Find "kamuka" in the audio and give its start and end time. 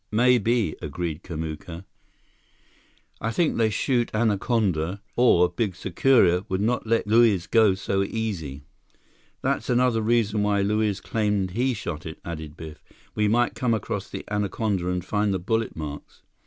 1.21-1.85